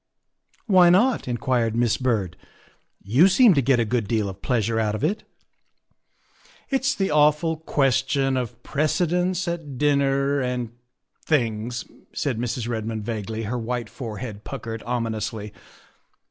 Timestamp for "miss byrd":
1.75-2.35